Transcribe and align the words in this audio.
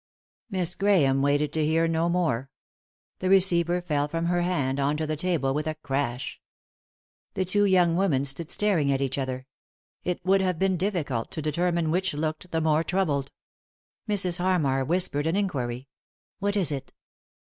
Miss 0.49 0.73
Grahame 0.73 1.21
waited 1.21 1.53
to 1.53 1.63
hear 1.63 1.87
no 1.87 2.09
more. 2.09 2.49
The 3.19 3.29
re 3.29 3.37
ceiver 3.39 3.83
felt 3.83 4.09
from 4.09 4.25
her 4.25 4.41
band 4.41 4.79
on 4.79 4.97
to 4.97 5.05
the 5.05 5.15
table 5.15 5.53
with 5.53 5.67
a 5.67 5.75
crash. 5.75 6.41
The 7.35 7.45
two 7.45 7.65
young 7.65 7.95
women 7.95 8.25
stood 8.25 8.49
staring 8.49 8.91
at 8.91 8.99
each 8.99 9.19
other; 9.19 9.45
it 10.03 10.19
would 10.25 10.41
have 10.41 10.57
been 10.57 10.75
difficult 10.75 11.29
to 11.33 11.41
determine 11.43 11.91
which 11.91 12.15
looked 12.15 12.49
the 12.49 12.61
more 12.61 12.83
troubled. 12.83 13.31
Mrs. 14.09 14.39
Harmar 14.39 14.83
whis 14.83 15.07
pered 15.07 15.27
an 15.27 15.35
inquiry." 15.35 15.87
What 16.39 16.55
is 16.55 16.71
it 16.71 16.93